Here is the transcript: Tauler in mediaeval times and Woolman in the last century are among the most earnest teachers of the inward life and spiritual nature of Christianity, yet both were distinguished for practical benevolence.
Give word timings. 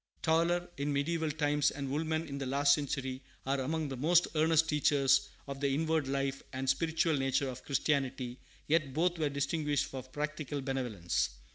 Tauler 0.23 0.67
in 0.77 0.91
mediaeval 0.91 1.29
times 1.29 1.69
and 1.69 1.91
Woolman 1.91 2.27
in 2.27 2.39
the 2.39 2.47
last 2.47 2.73
century 2.73 3.21
are 3.45 3.59
among 3.59 3.87
the 3.89 3.95
most 3.95 4.27
earnest 4.33 4.67
teachers 4.67 5.29
of 5.45 5.59
the 5.59 5.71
inward 5.75 6.07
life 6.07 6.41
and 6.53 6.67
spiritual 6.67 7.15
nature 7.17 7.47
of 7.49 7.63
Christianity, 7.63 8.39
yet 8.65 8.95
both 8.95 9.19
were 9.19 9.29
distinguished 9.29 9.85
for 9.85 10.01
practical 10.01 10.59
benevolence. 10.59 11.29